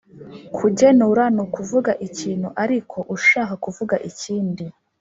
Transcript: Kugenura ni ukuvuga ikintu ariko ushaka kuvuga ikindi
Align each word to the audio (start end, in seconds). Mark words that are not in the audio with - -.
Kugenura 0.57 1.23
ni 1.35 1.41
ukuvuga 1.45 1.91
ikintu 2.07 2.47
ariko 2.63 2.97
ushaka 3.15 3.53
kuvuga 3.63 3.95
ikindi 4.09 4.65